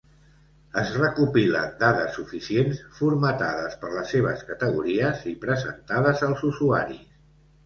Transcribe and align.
Es 0.83 0.93
recopilen 1.01 1.75
dades 1.83 2.17
suficients, 2.19 2.79
formatades 3.01 3.77
per 3.85 3.93
les 3.99 4.09
seves 4.17 4.43
categories 4.49 5.23
i 5.35 5.37
presentades 5.45 6.25
als 6.31 6.43
usuaris. 6.51 7.07